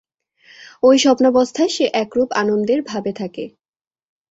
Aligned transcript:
ঐ 0.83 0.89
স্বপ্নাবস্থায় 0.97 1.71
সে 1.71 1.85
একরূপ 1.93 2.29
আনন্দের 2.33 2.79
ভাবে 2.89 3.11
থাকে। 3.13 3.43